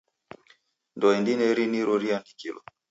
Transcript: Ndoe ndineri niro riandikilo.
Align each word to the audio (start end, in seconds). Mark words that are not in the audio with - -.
Ndoe 0.95 1.15
ndineri 1.21 1.63
niro 1.67 1.93
riandikilo. 2.01 2.59